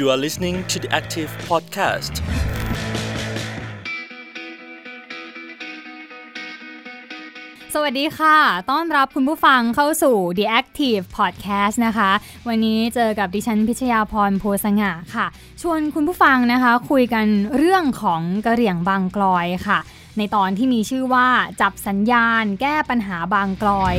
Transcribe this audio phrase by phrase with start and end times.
[0.00, 2.14] You are listening to the Active Podcast.
[7.74, 8.38] สวัสดีค่ะ
[8.70, 12.10] ต้อนรับคุณผู้ฟังเข้าสู่ The Active Podcast นะคะ
[12.48, 15.26] วันนี้เจอกับดิฉันพิชยาพรโพสง่าค่ะ
[15.62, 17.26] ชวนคุณผู้ฟังนะคะ คุยกัน
[17.56, 19.78] เรื่องของกระเหรี่ยงบางกลอยค่ะ
[20.18, 21.28] ในตอนที่มีชื่อว่า
[21.60, 23.94] จับสัญญาณ แก้ปัญหาบางกลอย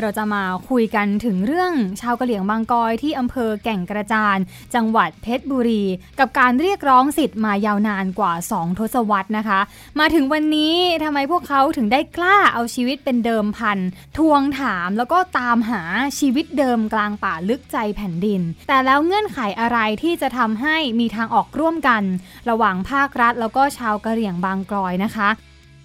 [0.00, 4.38] เราจะมาคุยกันถึงเรื่องชาวกะเหลี่ยงบางกอยที่อำเภอแก่งกระจาน
[4.74, 5.84] จังหวัดเพชรบุรี
[6.18, 9.60] กับการเรียกร้องสิทธิ์มายาวนานกว่า 2 ทศวรรษนะคะ
[9.98, 13.78] มาถึงวันนี้ทำไมพวกเขาถึงได้กล้าเอาชีวิตเป็นเดิมพัน
[14.18, 15.82] ทวงถามแล้วก็ตามหา
[16.18, 22.02] ชีวิตเดิมกลางป่าลึกใจแผ่นดิน แต่แล้วเงื่อนไขอะไรที่จะทำให้มีทางออกร่วมกัน
[22.50, 25.30] ระหว่างภาครัฐแล้วก็ชาวกะเหรี่ยงบางกลอยนะคะ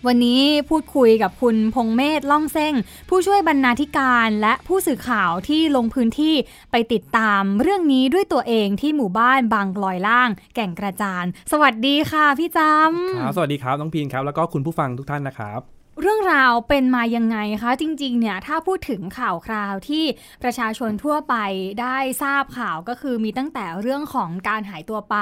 [0.07, 2.73] วันนี้พูดคุยกับคุณพงเมธล่องเส้ง
[3.09, 6.35] ผู้ช่วยบรรณาธิการและผู้สื่อข่าวที่ลงพื้นที่
[6.71, 12.59] ไปติดตามเรื่องนี้ด้วยตัวเองที่หมู่บ้านบางลอยล่าง แก่งกระจาน สวัสดีค่ะพี่จ
[13.21, 20.03] ครับสวัสดีครับน้องพีนครับ แล้วก็คุณผู้ฟังทุกท่านนะครับ เรื่องราวเป็นมายังไงคะ จริง ๆ เนี่ยถ้าพูดถึงข่าวคราวที่
[20.43, 21.35] ประชาชนทั่วไป
[21.81, 25.17] ได้ทราบข่าวก็คือมีตั้งแต่เรื่องของการหายตัวไป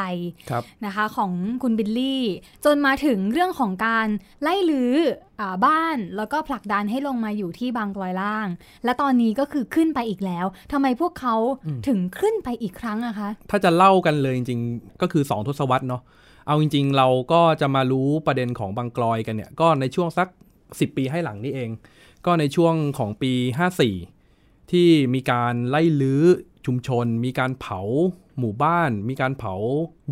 [0.49, 1.31] ครับนะคะของ
[1.63, 2.23] คุณบิลลี่
[2.65, 4.07] จนมาถึงเรื่องของการ
[4.41, 4.95] ไล่ลื้อ
[5.39, 8.47] อาบ้านแล้วก็ผลักดันให้ลงมาอยู่ที่บางกลอยล่าง
[8.85, 16.01] และตอนนี้ก็คือขึ้นไปอีกแล้วทำไมพวกเขาอืมถึงขึ้นไปอีกครั้งอะคะ ถ้าจะเล่ากันเลยจริงๆ ก็คือ2ทศวรรษเนาะ
[16.47, 20.27] เอาจริง ๆ เราก็จะมารู้ประเด็นของบางกลอยกันเนี่ยก็ในช่วงสัก
[20.79, 21.69] 10 ปีให้หลังนี่เอง
[22.25, 23.33] ก็ในช่วงของปี
[23.97, 26.23] 54 ที่มีการไล่ลื้อ
[26.65, 27.81] ชุมชน มีการเผา
[28.39, 29.55] หมู่บ้าน มีการเผา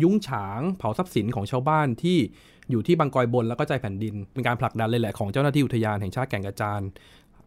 [0.02, 2.18] ยุ้งฉาง เผาทรัพย์สินของชาวบ้านที่
[2.70, 6.80] อยู่ที่บางกอยบนแล้วก็ใจแผ่นดิน เป็นการผลักดันเลยแหละของเจ้าหน้าที่อุทยานแห่งชาติแก่งกระจาน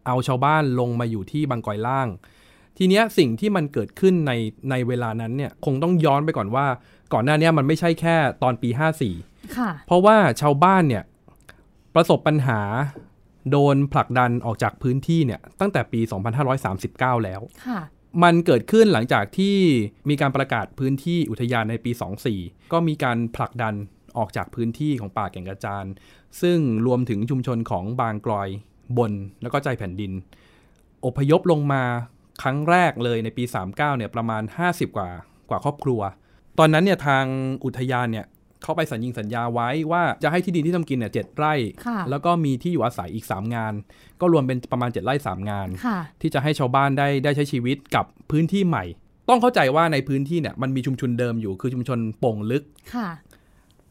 [0.07, 2.07] เอาชาวบ้านลงมาอยู่ที่บางกอยล่าง
[2.77, 4.31] ทีเนี้ยสิ่งที่มันเกิดขึ้นใน
[4.69, 6.65] ในเวลานั้นเนี่ยคงต้องย้อนไปก่อนว่า
[7.13, 8.69] ก่อนหน้าเนี้ยมันไม่ใช่แค่ตอนปี
[9.13, 11.03] 54ค่ะเพราะว่าชาวบ้านเนี่ย
[11.95, 12.61] ประสบปัญหา
[13.51, 16.01] โดนผลักดันออกจากพื้นที่เนี่ยตั้งแต่ปี
[16.63, 17.79] 2539 แล้วค่ะ
[18.23, 19.57] มันเกิดขึ้นหลังจากที่
[20.09, 21.91] มีการประกาศพื้นที่อุทยานในปี
[22.31, 23.73] 24 ก็มีการผลักดัน
[24.17, 25.85] ออกจากพื้นที่ของป่าแก่งกระจาน
[26.41, 28.49] ซึ่งรวมถึงชุมชนของบางกลอย
[28.97, 29.11] บน
[29.41, 30.11] แล้วก็ใจแผ่นดิน
[31.05, 31.83] อพยพลงมา
[32.41, 35.09] ครั้งแรกเลยในปี 39เนี่ยประมาณ 50 กว่า
[35.49, 36.01] กว่าครอบครัว
[36.59, 37.25] ตอนนั้นเนี่ยทาง
[37.65, 38.25] อุทยานเนี่ย
[38.63, 41.53] เขาไปสัญญิงสัญญาไว้ว่าจะให้ที่ดินที่ทำกินเนี่ยเจ็ดไร่
[41.85, 43.73] ค่ะแล้วก็มีที่อยู่อาศัยอีก 3 งาน
[44.21, 48.85] ก็รวมเป็นประมาณ 7 ไร่ 3 งานค่ะที่จะให้ชาวบ้านได้ได้ใช้ชีวิตกับพื้นที่ใหม่
[49.29, 52.63] ต้องเข้าใจว่าในพื้นที่เนี่ยมันมีชุมชนเดิมอยู่คือชุมชนโป่งลึก
[52.95, 53.09] ค่ะ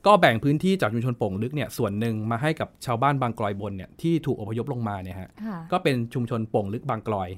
[0.06, 7.28] ก็แบ่งพื้นที่จากชุมชนโป่งลึกเนี่ยส่วนหนึ่งมาให้กับชาวบ้านบางกลอยบนเนี่ยที่ถูกอพยพลงมาเนี่ยฮะค่ะก็เป็นชุมชนโป่งลึกบางกลอย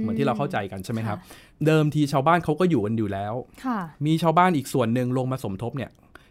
[0.00, 3.34] เหมือนที่เราเข้าใจกันใช่ไหมครับะเดิมทีชาวบ้านเขาก็อยู่กันอยู่แล้ว
[3.64, 5.90] ค่ะมีชาวบ้านอีกส่วนหนึ่งลงมาสมทบเนี่ย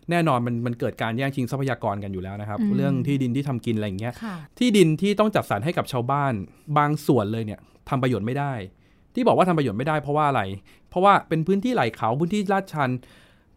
[0.10, 6.34] แน่นอนมันมันเกิดการแย่งชิงทรัพยากรกันอยู่แล้วนะครับอืมเรื่องที่ดินที่ทำกินอะไรอย่างเงี้ยค่ะที่ดินที่ต้องจัดสรรให้กับชาวบ้าน
[6.78, 8.54] บางส่วนเลยเนี่ยทำประโยชน์ไม่ได้
[9.16, 10.42] ที่บอกว่าทำประโยชน์ไม่ได้เพราะว่าอะไร
[10.90, 12.90] เพราะว่าเป็นพื้นที่ไหลเขาพื้นที่ลาดชัน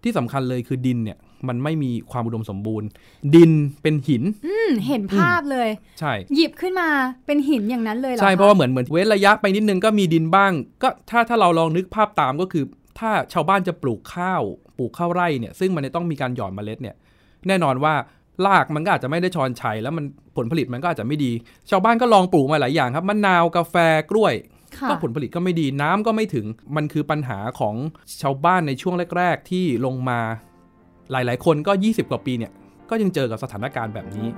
[0.02, 1.18] ที่สำคัญเลยคือดินเนี่ย
[1.48, 2.88] มันไม่มีความอุดมสมบูรณ์
[3.34, 3.50] ดิน
[3.82, 5.68] เป็นหิน อืมเห็นภาพเลย
[6.00, 6.88] ใช่ หยิบขึ้นมา
[7.26, 10.52] เป็นหินอย่างนั้นเลยเหรอใช่คเพราะว่าเหมือนเหมือนเว้นระยะไปนิดนึงก็มีดินบ้าง
[10.82, 12.64] ก็ถ้าถ้าเราลองนึกภาพตามก็คือ
[12.98, 14.42] ถ้าชาวบ้านจะปลูกข้าว
[14.78, 16.96] ปลูกข้าวไร่เนี่ยซึ่งมันจะต้องมีการหย่อนเมล็ดเนี่ย
[17.48, 17.94] แน่นอนว่า
[18.46, 20.04] รากมันก็อาจจะไม่ได้ชอนชัยแล้วมัน
[20.36, 21.32] ผลผลิตมันก็อาจจะไม่ดี
[21.70, 23.74] ชาวบ้านก็ลองปลูกมาหลายอย่างครับมะนาวกาแฟ
[24.10, 24.34] กล้วย
[24.76, 26.46] ค่ะก็ผลผลิตก็ไม่ดีน้ำก็ไม่ถึง
[26.76, 27.74] มันคือปัญหาของ
[28.22, 30.20] ชาวบ้านในช่วงแรก ๆ ที่ลงมา
[31.10, 32.52] หลาย ๆ คนก็ 20 กว่าปีเนี่ย
[32.90, 34.28] ก็ยังเจอกับสถานการณ์แบบนี้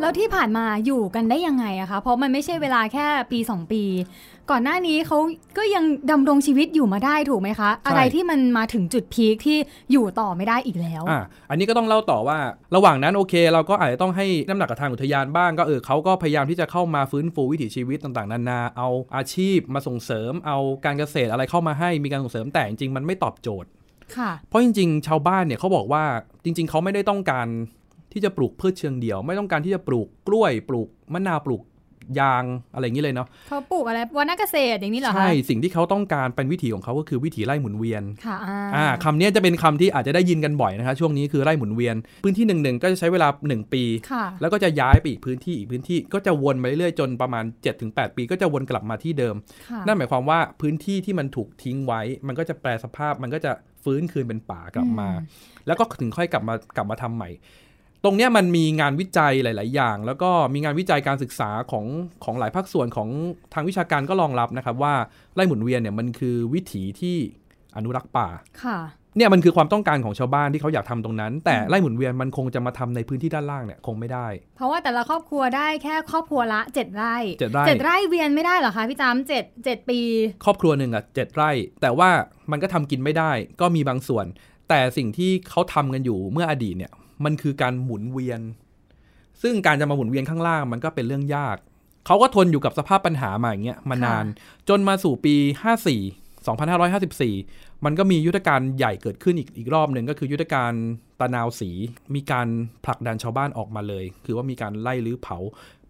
[0.00, 3.82] แล้วที่ผ่านมาอยู่กันได้ยังไงอะคะเพราะมันไม่ใช่เวลาแค่ปี 2 ปี
[4.50, 5.18] ก่อนหน้านี้เขา
[5.58, 9.58] ก็ยังดำรงชีวิตอยู่มาได้ถูกไหมคะ อะไรที่มันมาถึงจุดพีคที่
[9.92, 12.38] อยู่ต่อไม่ได้อีกแล้วอะอันนี้ก็ต้องเล่าต่อว่า
[12.76, 23.68] ระหว่างนั้นโอเค เราก็อาจจะต้องให้น้ำหนักกับทางอุทยานบ้าง ก็เออเขาก็พยายามที่จะเข้ามาฟื้นฟูวิถีชีวิตต่างๆ นานาเอาอาชีพมาส่งเสริม เอาการเกษตรอะไรเข้ามาให้มีการส่งเสริมแต่จริงๆมันไม่ตอบโจทย์
[24.16, 26.04] ค่ะเพราะจริง ๆ ชาวบ้านเนี่ยเขาบอกว่า
[26.44, 27.48] จริง ๆเขาไม่ได้ต้องการ
[28.14, 31.62] ที่จะปลูกพืชเชิงเดี่ยว ไม่ต้องการที่จะปลูกกล้วยปลูกมะนาวปลูก
[32.20, 32.44] ยาง
[32.74, 47.44] อะไรอย่างนี้เลยเนาะเขาปลูกอะไรวันนักเกษตรอย่างนี้เหรอคะใช่สิ่งที่เขาต้องการเป็นวิถีของเขาก็คือวิถีไร่หมุนเวียนค่ะอ่าอ่าคำนี้จะเป็นคำที่อาจจะได้ยินกันบ่อยนะคะช่วงนี้คือไร่หมุนเวียน พื้นที่หนึ่งหนึ่งก็จะใช้เวลา 1 ปีค่ะแล้วก็จะย้ายไปอีกพื้นที่อีกพื้นที่ก็จะวนไปเรื่อยๆจนประมาณ
[47.80, 49.34] 7-8 ปี ก็จะวนกลับมาที่เดิม
[49.68, 53.52] ค่ะนั่นหมายความว่าพื้นที่ที่มันถูกทิ้งไว้ มันก็จะแปลสภาพมันก็จะ
[53.84, 55.08] ฟื้นคืนเป็นป่ากลับมา
[55.66, 57.30] แล้วก็ถึงค่อยกลับมากลับมาทำใหม่
[58.04, 61.86] ตรงเนี้ยมันมีงานวิจัยหลาย ๆ อย่าง แล้วก็มีงานวิจัยการศึกษาของ
[62.24, 63.08] ของหลายภาคส่วนของ
[63.54, 64.94] ทางวิชาการก็รองรับนะครับ ว่า
[65.34, 67.16] ไร่หมุนเวียนเนี่ยมันคือวิถีที่
[67.76, 68.28] อนุรักษ์ป่า
[68.64, 68.78] ค่ะ
[69.16, 74.26] เนี่ยมันคือความต้องการของชาวบ้านที่เขาอยากทำตรงนั้น แต่ไร่หมุนเวียนมันคงจะมาทำในพื้นที่ด้านล่างเนี่ยคงไม่ได้
[74.56, 80.00] เพราะว่าแต่ละครอบครัวได้แค่ครอบครัวละเจ็ดไร่เจ็ดไร่เจ็ดไร่เวียนไม่ได้เหรอคะพี่จำเจ็ดเจ็ดปี
[80.44, 81.50] ครอบครัวหนึ่งอะเจ็ดไร่
[81.82, 82.10] แต่ว่า
[82.50, 84.26] มันก็ทำกินไม่ได้ ก็มีบางส่วน
[84.68, 86.92] แต่สิ่งที่เขาทำกันอยู่เมื่ออดีตเนี่ย
[87.24, 88.40] มันคือการหมุนเวียน
[89.42, 91.56] ซึ่งการจะมาหมุนเวียนข้างล่างมันก็เป็นเรื่องยาก
[92.06, 94.24] เขาก็ทนอยู่กับสภาพปัญหามาอย่างเงี้ยมานาน
[94.68, 95.44] จนมาสู่ปี 54
[96.52, 100.72] 2554 มันก็มียุทธการใหญ่เกิดขึ้นอีกอีกรอบหนึ่งก็คือยุทธการ
[101.20, 101.70] ตะนาวสี
[102.14, 102.48] มีการ
[102.84, 105.38] ผลักดันชาวบ้านออกมาเลย คือว่ามีการไล่รื้อเผา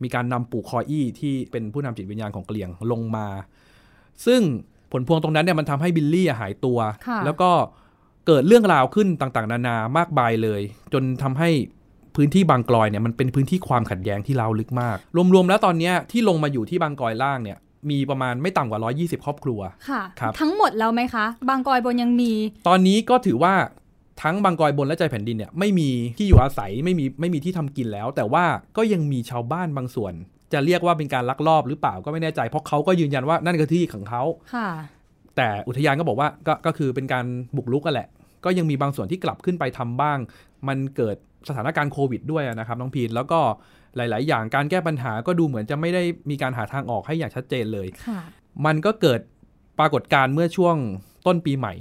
[0.02, 3.26] มีการนำปู่คออี้ที่เป็นผู้นำจิตวิญญาณของกะเหรี่ยงลงมา
[4.26, 4.40] ซึ่ง
[4.92, 7.50] ผลพวงตรงนั้นเนี่ยมันทำให้บิลลี่อะหายตัวค่ะแล้วก็
[8.26, 10.60] เกิดเรื่องราวขึ้นต่างๆ นานามากมายเลย
[10.92, 11.50] จนทำให้
[12.16, 14.96] พื้นที่บางกลอยเนี่ยมันเป็นพื้นที่ความขัดแย้งที่ราวลึกมาก
[15.34, 17.58] รวมๆแล้วตอนเนี้ยที่ลงมาอยู่ที่บางกลอยล่างเนี่ย
[17.90, 18.80] มีประมาณไม่ต่ำกว่า
[19.20, 22.32] 120 ครอบครัวค่ะครับทั้งหมดแล้วไหมคะ บางกอยบนยังมี
[22.68, 23.54] ตอนนี้ก็ถือว่า
[24.22, 25.88] ทั้งบางกอยบนและใจแผ่นดินเนี่ยไม่มี
[26.18, 28.44] ที่อยู่อาศัยไม่มีไม่มีที่ทำกินแล้ว แต่ว่า
[28.76, 30.14] ก็ยังมีชาวบ้านบางส่วน
[30.52, 34.22] จะเรียกว่าเป็นการลักลอบหรือเปล่าก็ไม่แน่ใจ เพราะเขาก็ยืนยันว่านั่นคือที่ของเขา
[34.54, 34.68] ค่ะ
[35.36, 37.24] แต่อุทยานก็บอกว่าก็ก็คือเป็นการ
[37.56, 38.08] บุกรุกกันแหละ
[38.44, 40.18] ก็ยังมีบางส่วนที่กลับขึ้นไปทำบ้าง
[40.68, 41.16] มันเกิด
[41.48, 43.40] สถานการณ์โควิดด้วยนะครับน้องพีนแล้วก็
[43.96, 48.20] หลาย ๆ อย่างการแก้ปัญหาก็ดูเหมือนจะไม่ได้มีการหาทางออกให้อย่างชัดเจนเลยค่ะ
[48.66, 49.20] มันก็เกิด
[49.78, 50.76] ปรากฏการณ์เมื่อช่วง
[51.26, 51.74] ต้นปีใหม่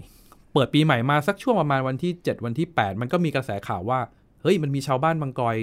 [0.53, 3.99] เปิดปีใหม่มาสักช่วงประมาณวันที่ 7 วันที่ 8 มันก็มีกระแสข่าวว่า
[4.41, 5.55] เฮ้ยมันมีชาวบ้านบางกอย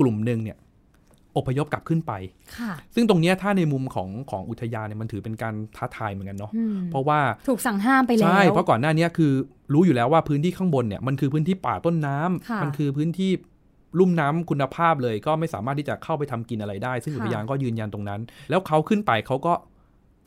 [0.00, 0.58] กลุ่มหนึ่งเนี่ย
[1.36, 2.12] อพยพกลับขึ้นไป
[2.58, 9.32] ค่ะซึ่งตรงเนี้ยถ้าในมุมของของอุทยานเนี่ยมันถือเป็นการท้าทายเหมือนกันเนาะอืมเพราะว่าถูกสั่งห้ามไปแล้ว ใช่ เพราะก่อนหน้านี้คือ
[9.72, 13.30] รู้อยู่แล้วว่าพื้นที่ข้างบนเนี่ยมันคือพื้นที่ป่าต้นน้ำค่ะมันคือพื้นที่
[13.98, 18.20] ลุ่มน้ำคุณภาพเลยก็ไม่สามารถที่จะเข้าไปทำกินอะไรได้ ซึ่งค่ะอุทยานก็ยืนยันตรงนั้น
[18.50, 19.54] แล้วเขาขึ้นไปเขาก็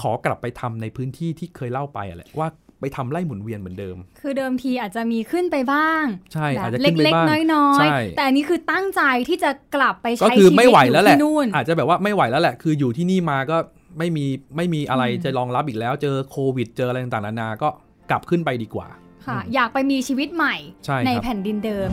[0.01, 2.47] ขอกลับไปทำในพื้นที่ที่เคยเล่าไปอะแหละว่า
[2.79, 6.03] ไปทำไล่หมุนเวียนเหมือนเดิม คือเดิมทีอาจจะมีขึ้นไปบ้าง
[6.33, 13.57] ใช่แบบอาจจะขึ้นไปเล็กบ้างๆน้อยใช่ๆแต่อันนี้คือตั้งใจที่จะกลับไปก็ใช้คือชีวิตไม่ไหวแล้วแหละอยู่ที่นู่นอาจจะแบบว่าไม่ไหวแล้วแหละ คืออยู่ที่นี่มาก็
[13.97, 14.25] ไม่มี
[14.57, 17.69] ไม่มีอะไรอืมจะรองรับอีกแล้ว เจอโควิด เจออะไรต่างๆนานาก็
[18.09, 18.87] กลับขึ้นไปดีกว่า
[19.27, 21.89] ค่ะอืมอยากไปมีชีวิตใหม่ใช่ครับแผ่นดินเดิม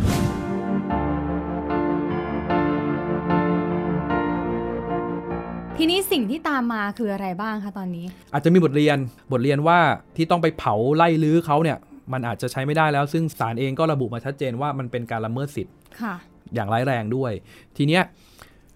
[6.14, 8.99] สิ่งที่ตามมาคืออะไรบ้างคะตอนนี้ อาจจะมีบทเรียน
[9.32, 9.78] บทเรียนว่า
[10.16, 11.78] ที่ต้องไปเผาไล่ลื้อเขาเนี่ย
[12.12, 16.14] มันอาจจะใช้ไม่ได้แล้ว ซึ่งศาลเองก็ระบุมาชัดเจนว่ามันเป็นการละเมิดสิทธิ์ค่ะ
[16.55, 17.32] อย่างร้ายแรงด้วย
[17.76, 18.02] ทีเนี้ย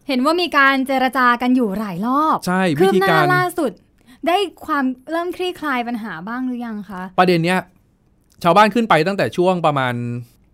[0.09, 3.73] เห็นว่ามีการเจรจากันอยู่หลายรอบ ใช่คืวิบธีหน้าการล่าสุด
[4.27, 4.37] ได้
[4.67, 7.59] ความเริ่มคลี่คลายปัญหาบ้างหรือยังคะ ประเด็นเนี้ย
[8.45, 9.95] ชาวบ้านขึ้นไปตั้งแต่ช่วงประมาณ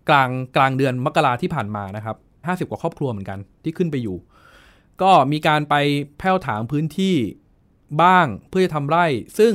[0.09, 2.15] กลางกลางเดือนมกราที่ผ่านมานะครับ
[2.47, 4.17] ห้าสิบกว่าครอบครัวเหมือนกันที่ขึ้นไปอยู่
[5.03, 5.75] ก็มีการไป
[6.19, 7.15] แผ้วถางพื้นที่
[8.01, 9.05] บ้างเพื่อจะทำไร่
[9.39, 9.53] ซึ่ง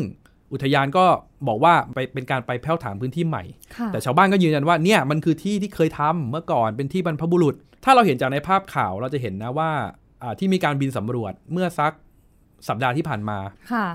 [0.52, 1.06] อุทยานก็
[1.48, 3.44] บอกว่าไปเป็นการไปแผ้วถางพื้นที่ใหม่
[3.76, 7.54] ค่ะแต่ชาวบ้านก็ยืนยันว่าเนี่ยมันคือที่ที่เคยทำเมื่อก่อนเป็นที่บรรพบุรุษ
[7.84, 9.70] ถ้าเราเห็นจากในภาพข่าวเราจะเห็นนะว่า
[10.22, 11.92] อ่าที่มีการบินสำรวจเมื่อสัก
[12.68, 13.38] สัปดาห์ที่ผ่านมา
[13.72, 13.86] ค่ะ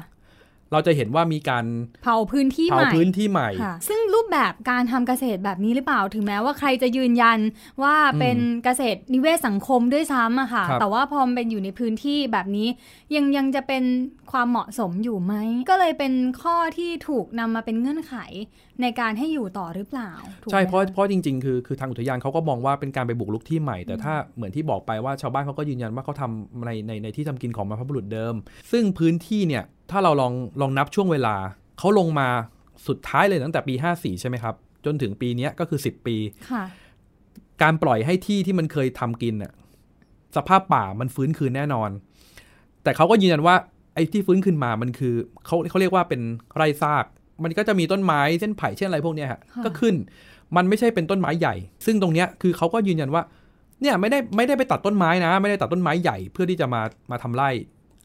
[0.72, 1.66] เราจะเห็นว่ามีการ
[2.04, 7.40] เผาพื้นที่เผาใหม่พื้นที่ใหม่ค่ะซึ่งรูปแบบการทำเกษตรแบบนี้หรือเปล่า ถึงแม้ว่าใครจะยืนยัน
[7.84, 12.68] ว่าเป็นเกษตรนิเวศสังคมด้วยซ้ำอะค่ะครับแต่ว่าพอมันเป็นอยู่ในพื้นที่แบบนี้
[13.16, 13.84] ยังยังจะเป็น
[14.32, 15.34] ความเหมาะสมอยู่ไหม
[15.70, 18.16] ก็เลยเป็นข้อที่ถูกนำมาเป็นเงื่อนไข
[18.82, 28.36] ในการให้อยู่ต่อหรือเปล่าถูกไหมใช่เพราะคเพราะจริง ๆ คือคือทางอุทยานเขาก็มองว่าเป็นการไปบุกรุกที่ใหม่ แต่ถ้าเหมือนที่บอกไปว่าชาวบ้านเขาก็ยืนยันว่าเขาทำในในในที่ทำกินของบรรพบุรุษเดิม
[28.72, 31.36] ซึ่งพื้นที่เนี่ยถ้าเราลองลองนับช่วงเวลา
[31.80, 32.28] เขาลงมา
[32.88, 34.56] สุดท้ายเลยตั้งแต่ปี 54 ใช่ไหมครับ
[34.86, 36.16] จนถึงปีเนี้ยก็คือ 10 ปี
[36.52, 36.64] ค่ะ
[37.62, 39.52] การปล่อยให้ที่ที่มันเคยทำกินน่ะ
[40.36, 41.90] สภาพป่ามันฟื้นคืนแน่นอน
[42.84, 43.56] แต่เขาก็ยืนยันว่า
[43.96, 45.14] ไอ้ที่ฟื้นคืนมามันคือ
[45.46, 46.22] เขาเขาเรียกว่าเป็น
[46.56, 47.06] ไร่ซาก
[47.44, 49.96] มันก็จะมีต้นไม้เช่นไผ่เช่นอะไรพวกเนี้ยฮะค่ะก็ขึ้น
[50.56, 53.24] มันไม่ใช่เป็นต้นไม้ใหญ่ ซึ่งตรงเนี้ยคือเขาก็ยืนยันว่า
[53.82, 57.50] เนี่ยไม่ได้ไม่ได้ไปตัดต้นไม้นะ ไม่ได้ตัดต้นไม้ใหญ่เพื่อที่จะมามาทำไร่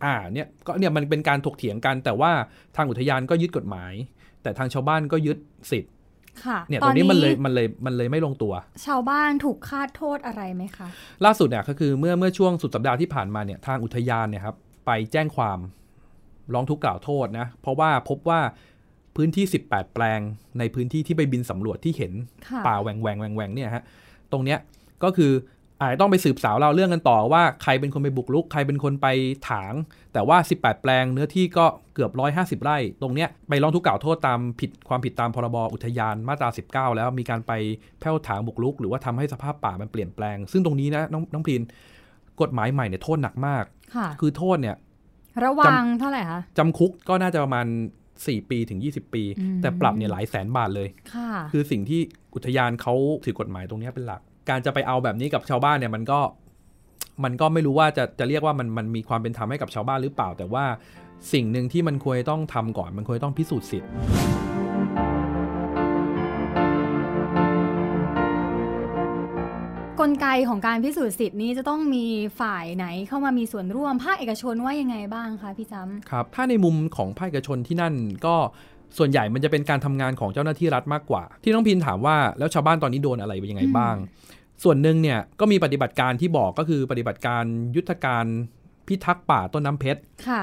[0.04, 2.30] อ่าเนี่ยก็เนี่ยมันเป็นการถกเถียงกัน แต่ว่า
[2.76, 3.92] ทางอุทยานก็ยึดกฎหมาย
[4.42, 5.38] แต่ทางชาวบ้านก็ยึด
[5.70, 5.92] สิทธิ์
[6.44, 8.52] ค่ะเนี่ยตรงนี้มันเลยมันเลยมันเลยไม่ลงตัว
[8.86, 10.88] ชาวบ้านถูกคาดโทษอะไรไหมคะ
[11.24, 14.56] ล่าสุดเนี่ยก็คือเมื่อเมื่อช่วงสุดสัปดาห์ที่ผ่านมาเนี่ยทางอุทยานเนี่ยครับ
[14.86, 15.58] ไปแจ้งความ
[16.54, 18.40] ร้องทุกข์กล่าวโทษนะ เพราะว่าพบว่า
[19.16, 20.20] พื้นที่ 18 แปลง
[20.58, 22.12] ในพื้นที่ที่ไปบินสำรวจที่เห็น
[22.48, 23.82] ค่ะป่าแหวงแหวงแหวงแหวงเนี่ยฮะ
[24.32, 24.58] ตรงเนี้ย
[25.04, 25.32] ก็คือ
[25.80, 29.06] อาจจะต้องไปสืบสาวเราวเรื่องกันต่อว่าใครเป็นคนไปบุกรุก ใครเป็นคนไป
[29.50, 29.72] ถาง
[30.12, 32.10] แต่ว่า 18 แปลงเนื้อที่ก็เกือบ
[32.60, 37.52] 150 ไร่ ตรงเนี้ยไปร้องทุกข์กล่าวโทษตามผิดความผิดตามพรบอุทยานมาตรา 19 แล้วมีการไป
[38.00, 41.62] แผ่วถางบุกรุก หรือว่าทำให้สภาพป่ามันเปลี่ยนแปลง ซึ่งตรงนี้นะน้องน้องพลิน
[42.40, 43.64] กฎหมายใหม่เนี่ยโทษหนักมาก
[43.94, 44.76] ค่ะคือโทษเนี่ย
[45.44, 47.66] ระวังเท่าไหร่คะจำคุกก็น่าจะประมาณ
[48.28, 52.00] 4 ปีถึง 20 ปีอืมแต่ปรับเนี่ยหลายแสนบาทเลยค่ะคือสิ่งที่
[52.34, 56.20] อุทยานเขาถือกฎหมายตรงเนี้ยเป็นหลัก การจะไปเอาแบบนี้กับชาวบ้านเนี่ยมันก็
[57.24, 60.64] มันก็ไม่รู้ว่าจะจะเรียกว่ามันมันมีความเป็นธรรมให้กับชาวบ้านหรือเปล่า แต่ว่า
[61.32, 63.90] สิ่งหนึ่งที่มันควรต้องทำก่อน มันควรต้องพิสูจน์สิทธิ์
[70.00, 72.06] กลไกของการพิสูจน์สิทธิ์นี้จะต้องมี
[72.40, 77.94] ฝ่ายไหนเข้ามามีส่วนร่วมภาคเอกชนว่ายังไงบ้างคะพี่จำครับ ถ้าในมุมของภาคเอกชนที่นั่น
[78.26, 78.34] ก็
[78.98, 83.96] ส่วนใหญ่มันจะเป็นการทำงานของเจ้าหน้าที่รัฐมากกว่า ที่น้องพินถามว่าแล้วชาวบ้านตอนนี้โดนอะไรเป็นยังไงบ้าง
[84.64, 87.44] ส่วนหนึ่งเนี่ยก็มีปฏิบัติการที่บอกก็คือปฏิบัติการ
[87.76, 88.24] ยุทธการ
[88.86, 90.42] พิทักษ์ป่าต้นน้ำเพชรค่ะ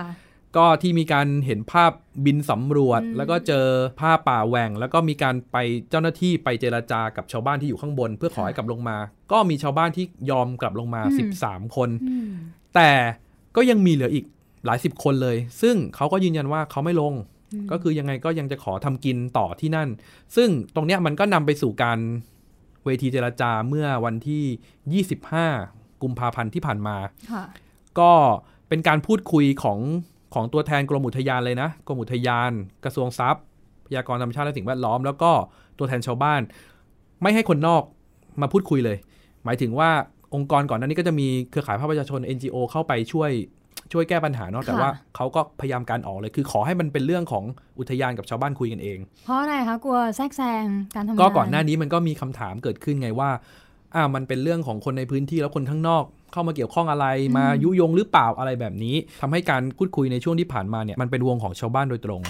[0.58, 1.92] ก็ที่มีการเห็นภาพ
[2.26, 3.66] บินสำรวจอืมแล้วก็เจอ
[4.02, 5.58] ภาพป่าแหว่ง แล้วก็มีการไป
[5.90, 8.98] เจ้าหน้าที่ไปเจราจากับชาวบ้านที่อยู่ข้างบน เพื่อขอให้กลับลงมา
[9.32, 11.02] ก็มีชาวบ้านที่ยอมกลับลงมา
[11.40, 12.32] 13 คนอืม
[12.76, 12.92] แต่
[13.56, 14.26] ก็ยังมีเหลืออีก
[14.66, 17.14] หลายสิบคนเลย ซึ่งเขาก็ยืนยันว่าเขาไม่ลง
[17.72, 19.90] ก็คือยังไงก็ยังจะขอทำกินต่อที่นั่น
[20.36, 22.00] ซึ่งตรงเนี้ยมันก็นำไปสู่การ
[22.86, 25.04] เวทีเจราจาเมื่อวันที่
[25.64, 26.98] 25 กุมภาพันธ์ที่ผ่านมา
[27.32, 27.44] ค่ะ
[28.00, 28.12] ก็
[28.70, 29.80] เป็นการพูดคุยของ
[30.38, 32.52] ของตัวแทนกรมอุทยานเลยนะกรมอุทยาน
[32.84, 33.44] กระทรวงทรัพย์
[33.86, 35.32] พยากรณ์ธรรมชาติและสิ่งแวดล้อม แล้วก็
[35.78, 36.42] ตัวแทนชาวบ้าน
[37.22, 37.84] ไม่ให้คนนอก
[38.42, 38.98] มาพูดคุยเลย
[39.46, 39.90] หมายถึงว่า
[40.36, 43.32] องค์กรก่อนหน้านี้ก็จะมีเครือข่ายภาคประชาชน NGO เข้าไปช่วย
[43.92, 47.44] ช่วยแก้ปัญหาเนาะแต่ค่ะว่าเขาก็พยายามการออกเลย คือขอให้มันเป็นเรื่องของ
[47.80, 50.66] อุทยานกับชาวบ้านคุยกันเอง เพราะอะไรคะกลัวแทรกแซง
[50.96, 53.30] การทำงานก็ก่อนหน้านี้มันก็มีคำถามเกิดขึ้นไงว่า
[53.96, 57.06] อ่ามันเป็นเรื่องของคนในพื้นที่แล้วคนข้างนอก เข้ามาเกี่ยวข้องอะไร
[57.38, 62.22] มายุยงหรือเปล่าอะไรแบบนี้ทำให้การพูดคุยในช่วงที่ผ่านมาเนี่ยมันเป็นวงของชาวบ้านโดยตรง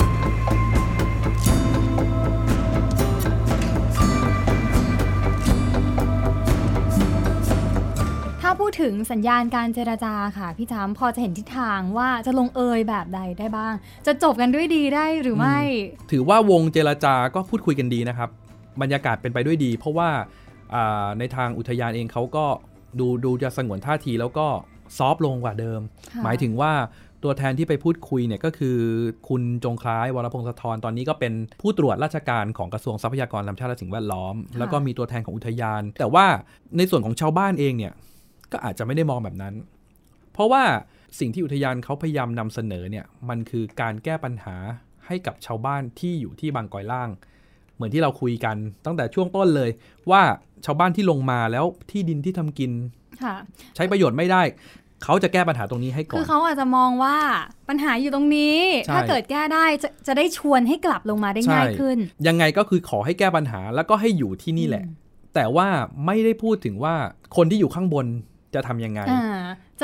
[8.41, 13.73] ถ้าพูดถึงสัญญาณการเจรจาค่ะพี่จำพอจะเห็นทิศทางว่าจะลงเอยแบบใดได้บ้าง
[14.07, 15.59] จะจบกันด้วยดีได้หรือไม่
[16.11, 18.29] ถือว่าวงเจรจาก็พูดคุยกันดีนะครับ
[18.81, 20.09] บรรยากาศเป็นไปด้วยดี เพราะว่า
[20.75, 22.45] อ่าในทางอุทยานเองเขาก็
[22.99, 24.47] ดูดูจะสงวนท่าทีแล้วก็
[24.97, 25.81] ซอฟต์ลงกว่าเดิม
[26.13, 26.73] ค่ะหมายถึงว่า
[27.23, 28.77] ตัวแทนที่ไปพูดคุยเนี่ยก็คือ
[29.27, 36.25] คุณจงคล้ายวรพงศธรตอนนี้ก็เป็นผู้ตรวจราชการของกระทรวงทรัพยากรธรรมชาติและสิ่งแวดล้อม แล้วก็มีตัวแทนของอุทยาน แต่ว่า
[36.77, 37.93] ในส่วนของชาวบ้านเองเนี่ย
[38.51, 39.53] ก็อาจจะไม่ได้มองแบบนั้น
[40.33, 40.63] เพราะว่า
[41.19, 44.55] สิ่งที่อุทยานเขาพยายามนำเสนอเนี่ยมันคือการแก้ปัญหา
[45.07, 47.09] ให้กับชาวบ้านที่อยู่ที่บางกอยล่าง
[47.77, 48.55] เหมือนที่เราคุยกัน
[48.85, 49.69] ตั้งแต่ช่วงต้นเลย
[50.11, 50.21] ว่า
[50.65, 52.71] ชาวบ้านที่ลงมาแล้วที่ดินที่ทำกิน
[53.23, 53.35] ค่ะ
[53.75, 54.41] ใช้ประโยชน์ไม่ได้
[55.03, 57.17] เขาจะแก้ปัญหาตรงนี้ให้ก่อคือนเขาอาจจะมองว่า
[57.69, 64.85] ปัญหาอยู่ตรงนี้ใช่ถ้าเกิดแก้ได้จะจะได้ชวนให้กลับลงมาได้ง่ายใช่ขึ้น ยังไงก็คือขอให้แก้ปัญหาแล้วก็ให้อยู่ที่นี่แหละ
[65.35, 65.67] แต่ว่า
[66.05, 66.95] ไม่ได้พูดถึงว่า
[67.35, 68.05] คนที่อยู่ข้างบน
[68.55, 69.25] จะทำยังไงอ่า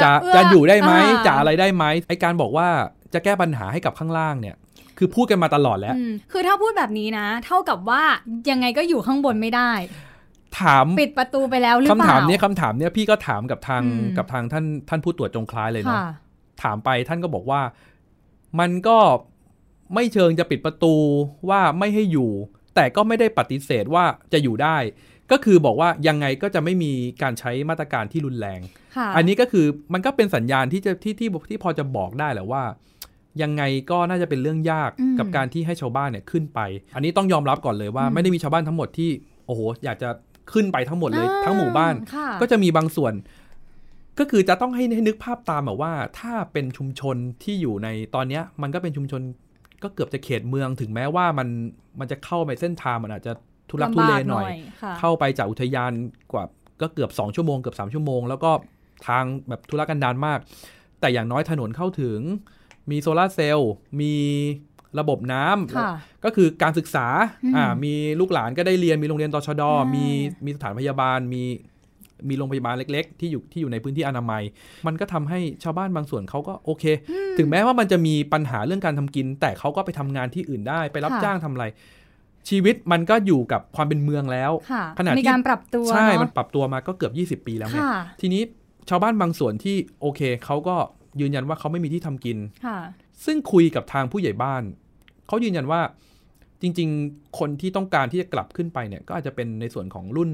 [0.04, 0.98] จะเอื้จะอยู่ได้ไหมา
[1.28, 2.68] จะอะไรได้ไหมไอการบอกว่า
[3.14, 4.56] จะแก้ปัญหาให้กับข้างล่างเนี่ย
[4.98, 8.02] คือพูดกันมาตลอดแล้วอืมคือถ้าพูดแบบนี้นะ เท่ากับว่า
[8.50, 9.72] ยังไงก็อยู่ข้างบนไม่ได้
[10.60, 16.08] ถามปิดประตูไปแล้วหรือคำเปล่าถามเนี้ยคำถามเนี้ยพี่ก็ถามกับทางอืมกับทางท่านท่านผู้ตรวจจงคล้ายเลยเนาะค่ะ
[16.64, 17.62] ถามไปท่านก็บอกว่า
[18.60, 18.98] มันก็
[19.94, 20.96] ไม่เชิงจะปิดประตู
[21.50, 22.32] ว่าไม่ให้อยู่
[22.76, 24.04] แต่ก็ไม่ได้ปฏิเสธว่า
[24.34, 24.78] จะอยู่ได้
[25.32, 26.92] ก็คือบอกว่ายังไงก็จะไม่มี
[27.22, 28.60] การใช้มาตรการที่รุนแรง
[28.98, 32.64] ค่ะอันนี้ก็คือมันก็เป็นสัญญาณที่จะที่ที่ที่พอจะบอกได้แหละว่า
[33.42, 36.60] ยังไงก็น่าจะเป็นเรื่องยากอืมกับการที่ให้ชาวบ้านเนี่ยขึ้นไป
[36.96, 39.10] อันนี้ต้องยอมรับก่อนเลยว่าอืมไม่ได้มีชาวบ้านทั้งหมดที่
[39.46, 40.10] โอ้โหอยากจะ
[40.54, 43.14] ขึ้นไปทั้งหมดเลยอ่าทั้งหมู่บ้านค่ะก็จะมีบางส่วน
[44.20, 49.22] ก็คือจะต้องให้ให้นึกภาพตามแบบว่า ถ้าเป็นชุมชนที่อยู่ในตอนเนี้ย มันก็เป็นชุมชน
[49.84, 51.48] ก็เกือบจะเขตเมืองถึงแม้ว่ามัน
[52.00, 53.34] มันจะเข้าไปเส้นทางมันอาจจะ
[53.70, 54.46] ทุลักทุเลหน่อย
[54.82, 55.92] ค่ะเข้าไปจากอุทยาน
[56.32, 56.44] กว่า
[56.82, 58.52] ก็เกือบ2ชั่วโมงเกือบ3ชั่วโมง แล้วก็
[59.08, 60.40] ทางแบบทุรกันดารมาก
[61.00, 62.20] แต่อย่างน้อยถนนเข้าถึง
[62.92, 63.72] มีโซลาร์เซลล์
[64.02, 64.14] มี
[65.00, 65.92] ระบบน้ำค่ะ
[66.26, 67.08] ก็คือการศึกษา
[67.44, 70.06] อืมอ่ามีลูกหลานก็ได้เรียนมีโรงเรียนตชดอ่ามีมี
[70.46, 71.44] มีสถานพยาบาลมี
[72.30, 74.44] มีโรงพยาบาลเล็ก ๆ ที่อยู่ที่อยู่ในพื้นที่อนามัย
[74.88, 76.84] มันก็ทำให้ชาวบ้านบางส่วนเขาก็โอเค
[77.38, 81.66] ถึงแม้ว่ามันจะมีปัญหาเรื่องการทำกิน แต่เขาก็ไปทำงานที่อื่นได้ไปรับค่ะจ้างทำอะไร
[82.50, 88.42] ชีวิตมันก็อยู่กับความเป็นเมืองแล้วค่ะขณะที่มีการปรับตัวใช่เนอะมันปรับตัวมาก็เกือบ 20 ปีแล้วไงค่ะทีนี้
[88.90, 90.76] ชาวบ้านบางส่วนที่โอเคเขาก็
[91.22, 92.78] ยืนยันว่าเขาไม่มีที่ทำกินค่ะ
[93.26, 94.64] ซึ่งคุยกับทางผู้ใหญ่บ้าน
[95.28, 95.82] เขายืนยันว่า
[96.62, 100.32] จริง ๆ คนที่ต้องการที่จะกลับขึ้นไปเนี่ย ก็อาจจะเป็นในส่วนของรุ่น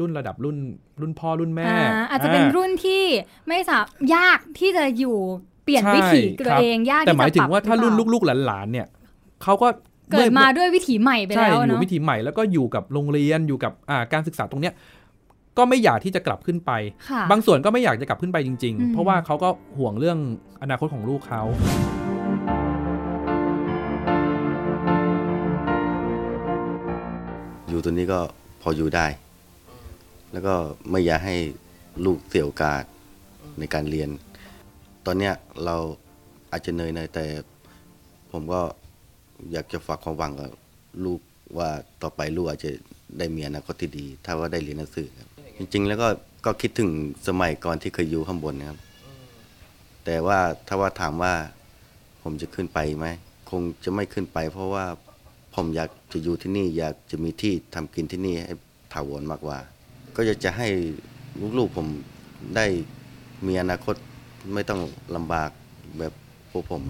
[0.00, 0.56] รุ่นระดับรุ่น
[1.00, 3.02] รุ่นพ่อรุ่นแม่อ่าอาจจะเป็นรุ่นที่
[3.46, 3.78] ไม่สา
[4.14, 5.16] ยากที่จะอยู่
[5.64, 8.86] เปลี่ยนใช่วิถีตัวครับเองยากแต่ที่หมายจะถึปงรับว่าถ้ารุ่นหอเปลูกๆหลานๆเนี่ย
[9.42, 9.68] เขาก็
[10.12, 14.74] เกิดมาด้วยวิถีใหม่ไปใช่แล้วอยู่เนาะวิถีใหม่แล้วก็อยู่กับโรงเรียนอยู่กับอ่าการศึกษาตรงเนี้ย
[15.58, 16.72] ก็ไม่อยากที่จะกลับขึ้นไป
[17.10, 19.48] ค่ะบางส่วนก็ไม่อยากจะกลับขึ้นไปจริงอืมๆเพราะว่าเขาก็
[19.78, 20.18] ห่วงเรื่อง
[20.62, 21.42] อนาคตของลูกเขา
[27.68, 28.20] อยู่ตัวนี้ก็
[28.62, 29.06] พออยู่ได้
[30.32, 30.54] แล้วก็
[30.90, 31.36] ไม่อยากให้
[32.04, 32.82] ลูกเสียโอกาส
[33.58, 34.10] ในการเรียน
[35.06, 35.34] ตอนเนี้ย
[35.64, 35.76] เรา
[36.52, 37.26] อาจจะเหนื่อยหน่อยแต่
[38.32, 38.60] ผมก็
[39.52, 40.50] อยากจะฝากความหวังกับ
[41.04, 41.20] ลูก
[41.58, 41.70] ว่า
[42.02, 42.70] ต่อไปลูกอาจจะ
[43.18, 45.27] ได้มีอนาคตที่ดี ถ้าว่าได้เรียนหนังสือครับ
[45.58, 46.08] จริง ๆ แล้วก็
[46.44, 46.90] ก็คิดถึง
[47.28, 48.78] สมัยก่อนที่เคยอยู่ข้างบนนะครับ
[50.04, 50.38] แต่ว่า
[50.68, 51.34] ถ้าว่าถามว่า
[52.22, 53.06] ผมจะขึ้นไปไหม
[53.50, 54.84] คงจะไม่ขึ้นไป เพราะว่า
[55.54, 58.54] ผมอยากจะอยู่ที่นี่ อยากจะมีที่ทำกินที่นี่ให้
[58.92, 59.58] ถาวรมากกว่า
[60.16, 60.68] ก็อยากจะให้
[61.58, 61.86] ลูกๆผม
[62.56, 62.66] ได้
[63.46, 63.94] มีอนาคต
[64.54, 64.80] ไม่ต้อง
[65.16, 65.50] ลำบาก
[65.98, 66.12] แบบ
[66.50, 66.82] พวกผม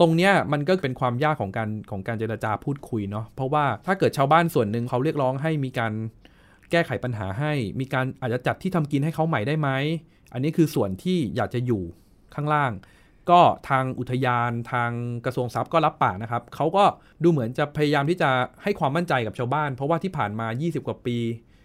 [0.00, 5.92] ตรงเนี้ยมันก็เป็นความยากของการของการเจรจาพูดคุยเนาะเพราะว่าถ้าเกิดชาวบ้านส่วนหนึ่งเขาเรียกร้องให้มีการ
[6.72, 9.68] แก้ไขปัญหาให้ มีการอาจจะจัดที่ทำกินให้เขาใหม่ได้ไหม
[10.32, 11.82] อันนี้คือส่วนที่อยากจะอยู่
[12.34, 12.72] ข้างล่าง
[13.30, 14.90] ก็ทางอุทยานทาง
[15.24, 16.84] กระทรวงทรัพย์ก็รับปากนะครับเขาก็
[17.22, 18.30] ดูเหมือนจะพยายามที่จะ
[18.62, 21.16] ให้ความมั่นใจกับชาวบ้าน เพราะว่าที่ผ่านมา 20 กว่าปี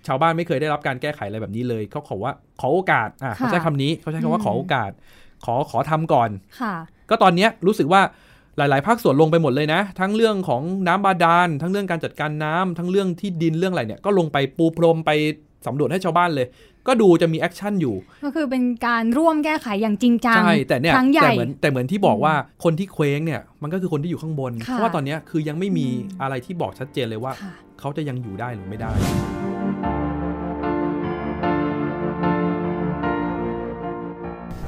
[0.07, 4.91] ชาวบ้านไม่เคยได้รับการแก้ไขอะไรแบบนี้เลยเขาขอว่าขอโอกาสอะเขาใช้คำนี้เขาใช้คำว่าขอโอกาส
[5.45, 6.29] ขอขอทำก่อน
[6.61, 6.75] ค่ะ
[7.09, 8.01] ก็ตอนเนี้ยรู้สึกว่า
[8.57, 15.11] หลาย ๆ ภาคส่วนลงไปหมดเลยนะ ทั้งเรื่องของน้ำบาดาล ทั้งเรื่องการจัดการน้ำทั้งเรื่องที่ดินเรื่องอะไรเนี่ย ก็ลงไปปูพรมไป
[15.67, 16.47] สำรวจให้ชาวบ้านเลย
[16.87, 22.33] ก็ดูจะมี action อยู่ ก็คือเป็นการร่วมแก้ไขอย่างจริงจัง ใช่ แต่เนี่ยครั้งใหญ่แต่เหมือนแต่เหมือนที่บอกว่า
[22.63, 28.91] คนที่เคว้งเนี่ย มันก็คือคนที่อยู่ข้างบนค่ะเพราะว่าตอนเนี้ยคือยังไม่มีอืมอะไรที่บอกชัดเจนเลยว่าค่ะเขาจะยังอยู่ได้หรือไม่ได้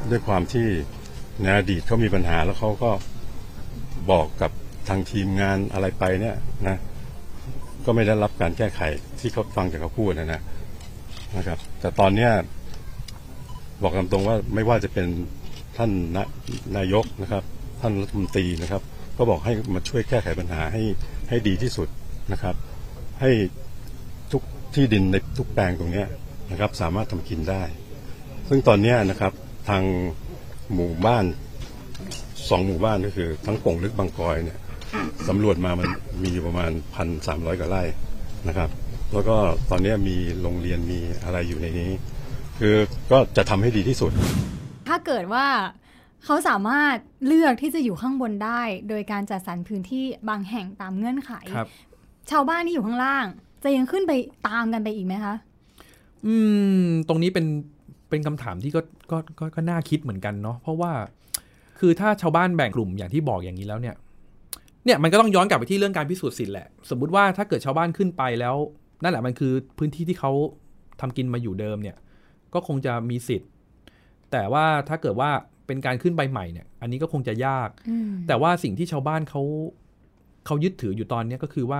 [0.10, 0.67] ด้วยความที่
[1.41, 2.89] ในอดีตเขามีปัญหาแล้วเขาก็
[4.12, 4.51] บอกกับ
[4.89, 6.36] ทางทีมงานอะไรไปเนี่ย
[6.68, 6.78] นะ
[7.86, 8.82] ก็ไม่ได้รับการแก้ไข
[9.20, 10.42] ที่เขาฟังจากเขาพูดนะนะ
[11.38, 12.32] นะครับ แต่ตอนเนี้ย
[13.84, 15.08] บอกตามตรงว่าไม่ว่าจะเป็น
[15.78, 16.18] ท่านน
[16.78, 17.44] นายกนะครับ
[17.82, 18.82] ท่านรัฐมนตรีนะครับ
[19.17, 20.84] ก็บอกให้มาช่วยแก้ไขปัญหาให้
[21.30, 21.88] ให้ดีที่สุด
[22.32, 22.56] นะครับ
[23.22, 23.32] ให้
[24.32, 24.41] ทุก
[24.76, 26.08] ที่ดินในทุกแปลงตรงเนี้ย
[26.52, 27.63] นะครับ สามารถทำกินได้
[28.50, 29.34] ซึ่งตอนเนี้ยนะครับ
[29.69, 29.84] ทาง
[30.74, 31.26] หมู่บ้าน
[32.50, 34.60] สองหมู่บ้านก็คือ ทั้งโป่งลึกบางกอยเนี่ย
[35.28, 35.88] สำรวจมามัน
[36.24, 37.84] มีอยู่ประมาณพันสามร้อยกว่าไร่
[38.48, 38.70] นะครับ
[39.14, 39.38] แล้วก็
[39.70, 41.92] ตอนเนี้ยมีโรงเรียนมีอะไรอยู่ในนี้
[42.60, 42.76] คือ
[43.12, 44.12] ก็จะทำให้ดีที่สุด
[44.88, 45.48] ถ้าเกิดว่า
[46.26, 51.68] เขาสามารถเลือกที่จะอยู่ข้างบนได้ โดยการจัดสรรพื้นที่บางแห่งตามเงื่อนไข ครับ
[52.32, 53.26] ชาวบ้านที่อยู่ข้างล่าง
[53.64, 54.12] จะยังขึ้นไป
[54.48, 55.36] ตามกันไปอีกไหมคะ
[56.26, 56.36] อื
[56.84, 57.46] ม ตรงนี้เป็น
[58.10, 58.82] เป็นคำถามที่ก็
[59.12, 60.92] ก็ก็ก็น่าคิดเหมือนกันเนาะเพราะว่า
[61.80, 63.96] คือถ้าชาวบ้านแบ่งกลุ่มอย่างที่บอกอย่างนี้แล้วเนี่ย
[64.86, 68.56] เนี่ยมันก็ต้องย้อนกลับไปที่เรื่องการพิสูจน์สิทธิ์แหละ สมมุติว่าถ้าเกิดชาวบ้านขึ้นไปแล้ว
[69.04, 70.32] นั่นแหละมันคือพื้นที่ที่เขา
[71.02, 71.98] ทำกินมาอยู่เดิมเนี่ย
[72.54, 73.50] ก็คงจะมีสิทธิ์
[74.32, 75.30] แต่ว่าถ้าเกิดว่า
[75.68, 79.42] เป็นการขึ้นไปใหม่เนี่ย อันนี้ก็คงจะยากอืมแต่ว่าสิ่งที่ชาวบ้านเขา
[80.46, 81.80] เขายึดถืออยู่ตอนเนี้ยก็คือว่า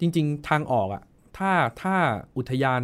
[0.00, 1.02] จริง ๆ ทางออกอะ
[1.38, 1.50] ถ้า
[1.82, 1.96] ถ้า
[2.36, 2.82] อุทยาน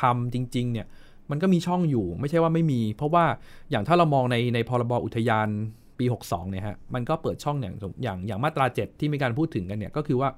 [0.00, 0.86] ทำจริง ๆ เนี่ย
[1.30, 3.24] มันก็มีช่องอยู่ไม่ใช่ว่าไม่มี เพราะว่า
[3.70, 5.48] อย่างถ้าเรามองในในพรบอุทยาน
[5.98, 10.28] ปี 62เนี่ยฮะมันก็เปิดช่องอย่างอย่างอย่างมาตรา 7 ที่มีการพูดถึงกันเนี่ยก็คือว่า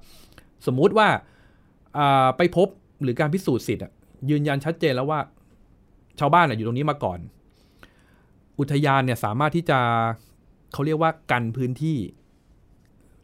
[0.67, 1.07] สมมุติว่า
[1.97, 2.67] อ่าไปพบ
[3.03, 3.91] หรือการพิสูจน์สิทธิ์อะ
[4.29, 5.19] ยืนยันชัดเจนแล้วว่า
[6.19, 7.19] ชาวบ้านอะอยู่ตรงนี้มาก่อน
[8.59, 9.79] อุทยานเนี่ยสามารถที่จะ
[10.73, 11.97] เขาเรียกว่ากันพื้นที่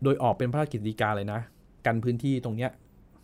[0.04, 1.40] โดยออกเป็นพระราชกฤษฎีกาเลยนะ
[1.86, 2.72] กันพื้นที่ตรงเนี้ย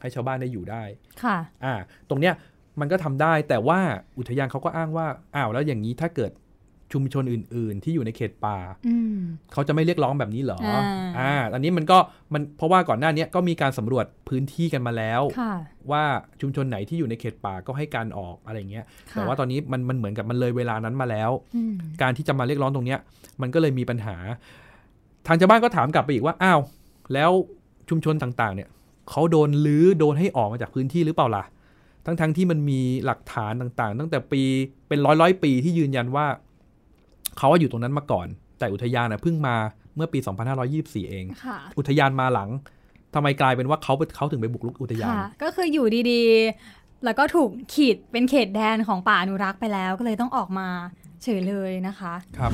[0.02, 0.84] ให้ชาวบ้านได้อยู่ได้
[1.23, 1.73] ค่ะ อ่า
[2.10, 2.34] ตรงเนี้ย
[2.80, 3.80] มันก็ทำได้แต่ว่า
[4.17, 6.32] อุทยานเขาก็อ้างว่า อ้าวแล้วอย่างนี้ถ้าเกิด
[6.94, 9.18] ชุมชนอื่น ๆ ที่อยู่ในเขตป่าอืม
[9.54, 10.82] เขาจะไม่เรียกร้องแบบนี้เหรออ่า
[11.20, 11.98] อ่าอันนี้มันก็
[12.34, 15.54] มันเพราะว่าก่อนหน้าเนี้ยก็มีการสำรวจพื้นที่กันมาแล้วค่ะ
[15.92, 16.04] ว่า
[16.42, 23.00] ชุมชนไหนที่อยู่ในเขตป่าก็ให้การออกอะไรเงี้ยค่ะแต่ว่าตอนนี้มันมันเหมือนกับมันเลยเวลานั้นมาแล้วอืมการที่จะมาเรียกร้องตรงเนี้ย
[23.42, 24.16] มันก็เลยมีปัญหา
[25.28, 26.60] ทางชาวบ้านก็ถามกลับไปอีกว่าอ้าว
[27.14, 27.32] แล้ว
[27.90, 28.70] ชุมชนต่างๆ เนี่ย
[29.10, 31.44] เขาโดนลื้อโดนให้ออกมาจากพื้นที่หรือเปล่าล่ะ
[32.06, 34.42] ทั้งๆทที่มันมีหลักฐานต่างๆ ตั้งแต่ปี
[34.88, 36.26] เป็นร้อยร้อยๆปีที่ยืนยันว่า
[37.38, 38.28] เขาอยู่ตรงนั้นมาก่อน
[38.60, 39.56] แต่อุทยานน่ะเพิ่งมา
[39.96, 40.19] เมื่อปี
[40.63, 42.50] 2524 เองค่ะอุทยานมาหลัง
[43.13, 50.67] ทำไมกลายเป็นว่าเขาเขาถึงไปบุกรุกอุทยานค่ะก็คืออยู่ดีๆ แล้วก็ถูกขีดเป็นเขตแดนของป่าอนุรักษ์ไปแล้วก็เลยต้องออกมา
[51.24, 52.52] เฉยเลยนะคะ ครับ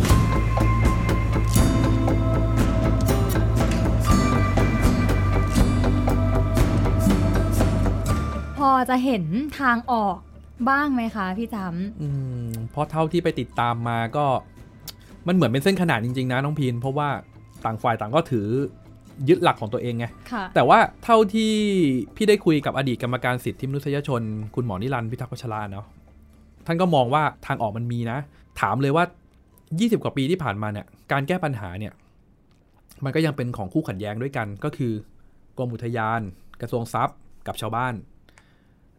[8.57, 9.23] พอจะเห็น
[9.59, 10.17] ทางออก
[10.69, 11.57] บ้างไหมคะพี่จ
[12.01, 12.07] อื
[12.45, 14.25] มเพราะเท่าที่ไปติดตามมาก็
[15.27, 17.09] มันเหมือนเป็นเส้นขนาดจริง ๆ นะน้องพีนเพราะว่า
[17.65, 18.47] ต่างฝ่ายต่างก็ถือ
[19.29, 21.53] ยึดหลักของตัวเองไงำค่ะแต่ว่าเท่าที่
[22.15, 24.21] พี่ได้คุยกับอดีตกรรมการสิทธิมนุษยชน
[24.55, 25.85] คุณหมอนิรันดร์พิทักษ์วัชราเนาะ
[26.65, 28.17] ท่านก็มองว่าทางออกมันมีนะ
[28.61, 29.03] ถามเลยว่า
[29.53, 31.93] 20 กว่าปีที่ผ่านมาเนี่ย การแก้ปัญหาเนี่ย
[33.03, 34.93] มันก็ยังเป็นของคู่ขัดแย้งด้วยกัน ก็คือ
[35.57, 36.21] กรมอุทยาน
[36.61, 37.93] กระทรวงทรัพย์ กับชาวบ้าน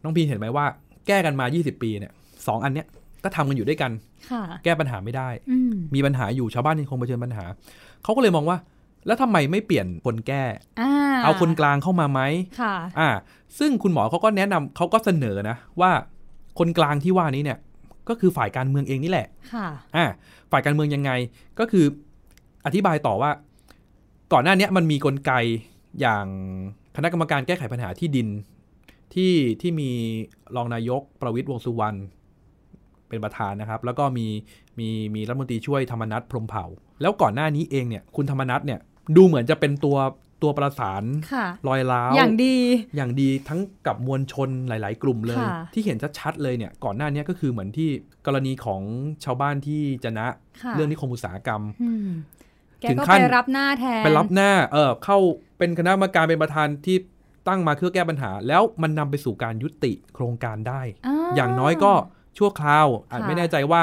[0.03, 0.65] น้องพีนเห็นไหมว่า
[1.07, 2.13] แก้กันมา 20 ปีเนี่ย
[2.47, 2.87] สองอันเนี้ย
[3.23, 3.91] ก็ทำกันอยู่ด้วยกัน
[4.31, 7.45] ค่ะแก้ปัญหาไม่ได้อืมมีปัญหาอยู่ชาวบ้านยังคงเผชิญปัญหา
[8.03, 8.57] เขาก็เลยมองว่า
[9.07, 10.43] แล้วทำไมไม่เปลี่ยนคนแก้
[10.81, 10.91] อ่า
[11.23, 12.21] เอาคนกลางเข้ามาไหม
[12.61, 13.09] ค่ะ อ่า
[13.59, 15.91] ซึ่งคุณหมอเขาก็แนะนำเขาก็เสนอนะ ว่า
[16.59, 17.59] คนกลางที่ว่านี้เนี่ย
[18.09, 20.05] ก็คือฝ่ายการเมืองเองนี่แหละ ค่ะ อ่า
[20.51, 21.11] ฝ่ายการเมืองยังไง
[21.59, 21.85] ก็คือ
[22.65, 23.31] อธิบายต่อว่า
[24.33, 25.31] ก่อนหน้าเนี้ยมันมีกลไก
[26.01, 26.25] อย่าง
[26.95, 28.27] คณะกรรมการแก้ไขปัญหาที่ดิน
[29.13, 29.89] ที่ที่มี
[30.55, 31.97] รองนายกประวิตยวงษ์สุวรรณ
[33.11, 34.27] เป็นประธานนะครับ แล้วก็มี
[34.79, 36.65] มีมีรัฐมนตรีช่วยธรรมนัฐพรหมเผ่า
[37.01, 38.79] แล้วก่อนหน้านี้เองเนี่ยคุณธรรมนัฐเนี่ย
[39.15, 39.97] ดูเหมือนจะเป็นตัว
[40.45, 42.55] ตัวประสานค่ะรอยร้าวอย่างดี
[42.95, 47.89] อย่างดีทั้งกับมวลชนหลาย ๆ กลุ่มเลยค่ะที่เห็นชัดๆเลยเนี่ยก่อนหน้านี้ก็คือเหมือนที่
[48.25, 48.81] กรณีของ
[49.23, 50.27] ชาวบ้านที่จะนะ
[50.61, 52.09] ค่ะเรื่องนิคมอุตสาหกรรมอืม
[52.81, 55.17] แกถึงก็ขั้ไปนรับหน้าแทนไปรับหน้าเออเข้า
[55.57, 56.97] เป็นคณะกรรมการเป็นประธานที่
[57.47, 60.81] ตั้งมาเพื่อแก้ปัญหา แล้วมันนำไปสู่การยุติโครงการได้
[61.35, 61.93] อย่างน้อยก็
[62.37, 63.81] ชั่วคราว อาจค่ะไม่แน่ใจว่า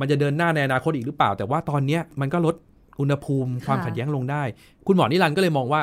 [0.00, 2.54] มันจะเดินหน้าในอนาคตอีกหรือเปล่า แต่ว่าตอนเนี้ยมันก็ลด
[3.00, 4.42] อุณหภูมิความค่ะขัดแย้งลงได้
[4.86, 5.80] คุณหมอนิรันดร์ก็เลยมองว่า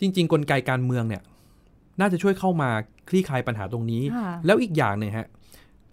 [0.00, 1.22] จริง ๆ กลไกการเมืองเนี่ย
[2.00, 2.70] น่าจะช่วยเข้ามา
[3.08, 5.26] คลี่คลายปัญหาตรงนี้ค่ะแล้วอีกอย่างเนี่ยฮะ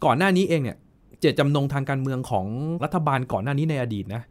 [0.06, 0.78] ก่อนหน้านี้เองเนี่ย
[1.20, 2.46] เจตจำนงทางการเมืองของ
[2.84, 4.22] รัฐบาลก่อนหน้านี้ในอดีตนะ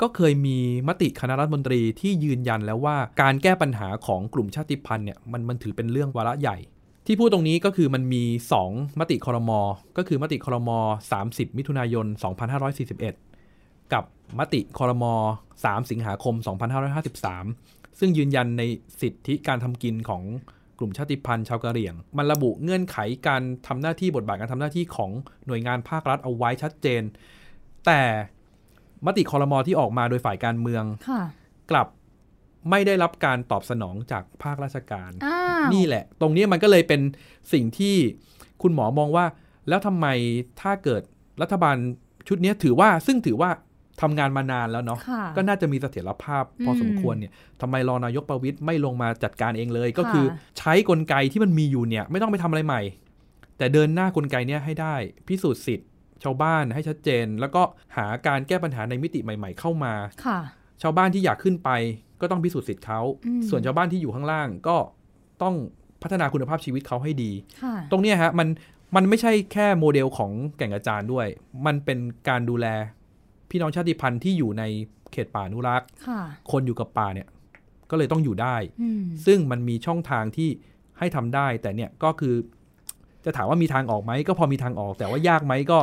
[0.00, 6.56] ก็เคยมีมติคณะรัฐมนตรีที่ยืนยันแล้วว่า การแก้ปัญหาของกลุ่มชาติพันธุ์เนี่ยมันมันถือเป็นเรื่องวาระใหญ่
[7.06, 8.24] ที่พูดตรงนี้ก็คือมันมี
[8.62, 9.50] 2 มติครม
[9.96, 10.70] ก็คือมติครม
[11.12, 12.06] 30 มิถุนายน
[12.98, 14.04] 2541 กับ
[14.38, 15.04] มติครม
[15.52, 16.34] 3สิงหาคม
[17.16, 18.62] 2553 ซึ่งยืนยันใน
[19.00, 20.22] สิทธิการทำกินของ
[20.78, 22.96] กลุ่มชาติพันธุ์ชาวกะเหรี่ยง มันระบุเงื่อนไข
[23.28, 25.10] การทำหน้าที่บทบาทการทำหน้าที่ของ
[25.46, 27.02] หน่วยงานภาครัฐเอาไว้ชัดเจน
[27.86, 28.02] แต่
[29.06, 31.22] มติคอรมอที่ออกมาโดยฝ่ายการเมืองค่ะ
[31.70, 31.88] กลับ
[32.70, 37.00] ไม่ได้รับการตอบสนองจากภาคราชการอ้าวนี่แหละ ตรงนี้มันก็เลยเป็น
[37.52, 37.96] สิ่งที่
[38.62, 39.24] คุณหมอมองว่า
[39.68, 40.06] แล้วทำไม
[40.60, 41.02] ถ้าเกิด
[41.42, 41.76] รัฐบาล
[42.28, 43.50] ชุดเนี้ยถือว่าซึ่งถือว่า
[44.00, 50.26] ทำงานมานานแล้วเนาะค่ะก็น่าจะมีเสถียรภาพพออมสมควรเนี่ยทำไมรอนายกประวิตยไม่ลงมาจัดการเองเลย ก็ค่ะคือ
[50.58, 52.82] ใช้กลไกที่มันมีอยู่เนี่ย ไม่ต้องไปทำอะไรใหม่
[53.58, 54.94] แต่เดินหน้ากลไกเนี้ยให้ได้
[55.28, 55.88] พิสูจน์สิทธิ์
[56.22, 57.62] ชาวบ้านให้ชัดเจน แล้วก็
[57.96, 59.94] หาการแก้ปัญหาในมิติใหม่ ๆ เข้ามา
[60.26, 60.38] ค่ะ
[60.82, 61.70] ชาวบ้านที่อยากขึ้นไป
[62.22, 64.76] ก็ต้องพิสูจน์สิทธิ์เขาอืมส่วนชาวบ้านที่อยู่ข้างล่างก็
[65.42, 65.54] ต้อง
[66.02, 67.30] พัฒนาคุณภาพชีวิตเขาให้ดี
[67.62, 68.48] ค่ะตรงเนี้ยฮะมัน
[68.96, 71.26] มันไม่ใช่แค่โมเดลของแก่งกระจานด้วย
[71.66, 72.66] มันเป็นการดูแล
[73.50, 74.62] พี่น้องชาติพันธุ์ที่อยู่ใน
[75.12, 77.28] เขตป่าอนุรักษ์ค่ะคนอยู่กับป่าเนี่ย
[77.90, 80.48] ก็เลยต้องอยู่ได้อืมซึ่งมันมีช่องทางที่
[80.98, 82.34] ให้ทำได้ แต่เนี่ยก็คือ
[83.24, 85.78] จะถามว่ามีทางออกไหมก็พอมีทางออก แต่ว่ายากไหมก็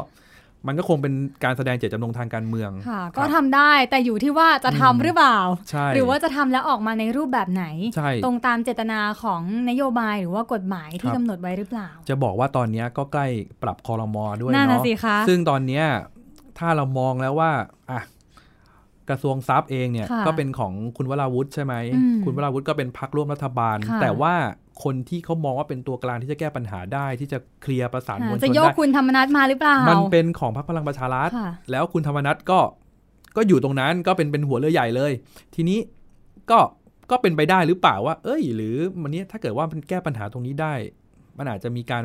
[0.67, 5.37] มันก็คงเป็นการแสดงเจตจำนงทางการเมืองค่ะคก็รับทำได้แต่อยู่ที่ว่าจะทำอืมหรือเปล่า
[5.69, 13.27] ใช่หรือว่าจะทำแล้วออกมาในรูปแบบไหนใช่ตรงตามเจตนาของนโยบายหรือว่ากฎหมายที่ครับกำหนดไว้หรือเปล่า จะบอกว่าตอนเนี้ยก็ใกล้
[13.63, 15.85] ปรับคอรมอด้วยนั่นน่ะเนาะสิคะซึ่งตอนเนี้ย
[16.59, 17.51] ถ้าเรามองแล้วว่า
[17.91, 18.01] อะ
[19.09, 24.33] กระทรวงทรัพย์เองเนี่ยค่ะก็เป็นของคุณวราวุฒิใช่ไหมอืมคุณวราวุฒิก็เป็นพักร่วมรัฐบาลค่ะแต่ว่า
[24.83, 32.59] คนที่เขามองว่าเป็นตัวกลางที่จะแก้ปัญหาได้ ที่จะเคลียร์ประสานมวลชจะนโยกได้คุณธรรมนัฐมาหรือเปล่า มันเป็นของพรรคพลังประชารัฐค่ะแล้วคุณธรรมนัฐก็
[33.35, 35.11] ก็อยู่ตรงนั้นก็เป็นเป็นหัวเรือใหญ่เลย
[35.55, 35.79] ทีนี้
[36.51, 36.59] ก็
[37.11, 40.73] ก็เป็นไปได้หรือเปล่าว่า เอ้ย หรือวันนี้ถ้าเกิดว่ามันแก้ปัญหาตรงนี้ได้
[41.37, 42.03] มันอาจจะมีการ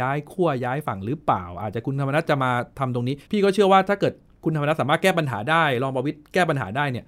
[0.00, 4.12] ย้ายขั้วย้ายฝั่งหรือเปล่า อาจจะคุณธรรมนัฐจะมาทำตรงนี้ พี่ก็เชื่อว่าถ้าเกิด
[4.44, 7.04] คุณธรรมนัฐสามารถแก้ปัญหาได้รองประวิตยแก้ปัญหาได้เนี่ย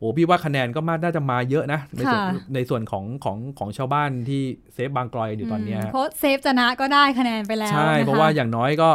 [0.00, 4.42] โอ้พี่ว่าคะแนนก็มาน่าจะมาเยอะนะ ในส่วนค่ะในส่วนของของของชาวบ้านที่
[4.74, 8.90] เซฟบางกลอยอยู่ตอนเนี้ยมฮะเพราะเซฟชนะก็ได้คะแนนไปแล้วใช่นคเพราะว่าอย่างน้อยก็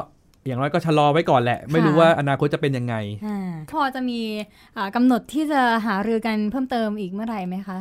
[0.47, 3.39] อย่างน้อยก็ชะลอไว้ก่อนแหละ ไม่รู้ค่ะว่าอนาคตจะเป็นยังไงอ่า
[3.71, 4.19] พอจะมี
[4.77, 7.79] อ่ากำหนดที่จะหารือกันเพิ่มเติมอีกเมื่อไหร่ไหมคะ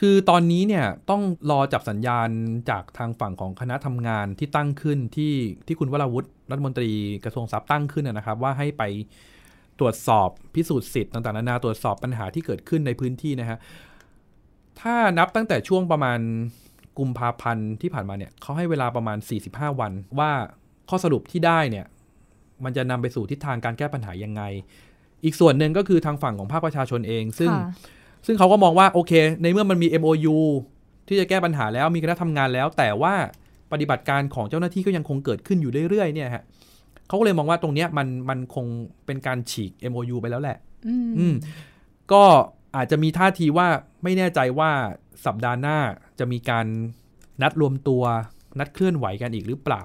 [0.00, 2.28] คือตอนนี้เนี่ยต้องรอจับสัญญาณ
[2.70, 5.34] จากทางฝั่งของคณะทำงานที่ตั้งขึ้นที่
[5.66, 6.90] ที่คุณวราวุฒิรัฐมนตรี
[7.24, 8.82] กระทรวงทรัพย์ตั้งขึ้นนะนะครับ ว่าให้ไป
[9.80, 13.58] ตรวจสอบพิสูจน์สิทธิ์ต่างๆนานาตรวจสอบปัญหาที่เกิดขึ้นในพื้นที่นะฮะ
[14.80, 16.18] ถ้านับตั้งแต่ช่วงประมาณ
[16.98, 20.30] กุมภาพันธ์ที่ผ่านมาเนี่ยเขาให้เวลาประมาณ 45 วัน ว่า
[20.88, 21.86] ข้อสรุปที่ได้เนี่ย
[22.64, 24.42] มันจะนำไปสู่ทิศทางการแก้ปัญหายังไง
[25.24, 27.70] อีกส่วนหนึ่งก็คือทางฝั่งของภาคประชาชนเอง ซึ่งค่ะ
[28.26, 29.12] ซึ่งเขาก็มองว่าโอเค
[29.42, 30.36] ในเมื่อมันมี MOU
[31.08, 33.14] ที่จะแก้ปัญหาแล้วมีคณะทำงานแล้ว แต่ว่า
[33.72, 36.42] ปฏิบัติการของเจ้าหน้าที่ก็ยังคงเกิดขึ้นอยู่เรื่อยๆเนี่ยฮะ
[37.08, 38.66] เขาก็เลยมองว่าตรงเนี้ยมันมันคง
[39.06, 41.34] เป็นการฉีก MOU ไปแล้วแหละอืมอืม
[42.12, 42.24] ก็
[42.76, 43.66] อาจจะมีท่าทีว่า
[44.02, 44.70] ไม่แน่ใจว่า
[45.26, 45.78] สัปดาห์หน้า
[46.18, 46.66] จะมีการ
[47.42, 48.02] นัดรวมตัว
[48.58, 49.82] นัดเคลื่อนไหวกันอีกหรือเปล่า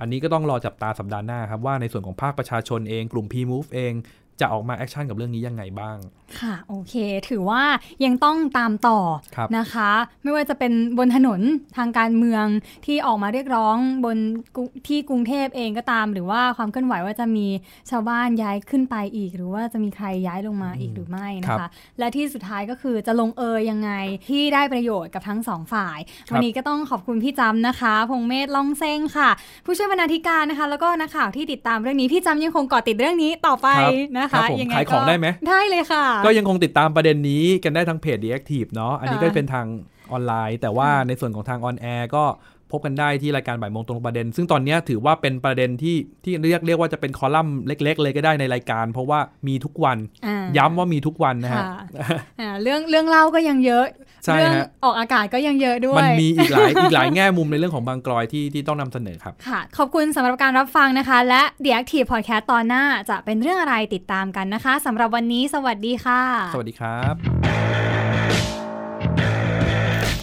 [0.00, 3.92] อันนี้ก็ต้องรอจับตาสัปดาห์หน้าครับว่าในส่วนของภาคประชาชนเองกลุ่ม P-Move เอง
[4.40, 5.96] จะออกมาแอคชั่นกับเรื่องนี้ยังไงบ้าง
[6.40, 6.94] ค่ะโอเค
[7.28, 7.62] ถือว่า
[8.04, 8.98] ยังต้องตามต่อ
[9.36, 9.90] ครับนะคะ
[10.22, 11.40] ไม่ว่าจะเป็นบนถนน
[11.76, 12.44] ทางการเมือง
[12.86, 14.18] ที่ออกมาเรียกร้องบน
[14.56, 17.46] กรุที่กรุงเทพเองก็ตาม หรือว่าความเคลื่อนไหวว่าจะมี
[17.90, 23.90] ชาวบ้านย้ายขึ้นไปอีก หรือว่าจะมีใครย้ายลงมาอีกหรือไม่นะครัคะบและที่สุดท้ายก็คือจะลงเอยยังไง
[24.28, 29.30] ที่ได้ประโยชน์กับทั้งสองฝ่ายครับวันนี้ก็ต้องขอบคุณพี่จำนะคะ พงเมธล่องเซ้งค่ะ
[29.64, 39.66] ผู้ช่วยบรรณาธิการนะคะ แล้วก็นักข่าวที่ติดตามเรื่องนี้พี่จำยังคงเกาะติดเรื่องนี้ต่อไปครับนะครัคะบผมยังไงขายของก็ได้ไหมได้เลยค่ะก็ยังคงติดตามประเด็นนี้กันได้ทางเพจ The Active เนาะอันนี้ก็ค่ะเป็นทาง
[40.12, 42.24] ออนไลน์ แต่ว่าในส่วนของทาง on air ก็
[42.72, 51.66] พบกันได้ที่รายการบ่ายโมงตรงประเด็น ซึ่งตอนเนี้ยถือว่าเป็นประเด็นที่ที่เรียกเรียกว่าจะเป็นคอลัมน์เล็ก ๆ เลยก็ได้ในรายการ เพราะว่ามีทุกวันอ่าย้ำว่ามีทุกวันนะฮะค่ะ
[52.40, 53.86] อ่าเรื่องเรื่องเล่าก็ยังเยอะ
[54.24, 66.22] ใช่เรื่องฮะออกอากาศก็ยังเยอะด้วย มันมีอีกหลายอีกหลายแง่มุมในเรื่องของบางกลอยที่ที่ต้องนำเสนอครับค่ะ ขอบคุณสำหรับการรับฟังนะคะ และ The Active Podcast ตอนหน้าจะเป็นเรื่องอะไรติดตามกันนะคะสำหรับวันนี้สวัสดีค่ะ
[66.54, 67.91] สวัสดีครับ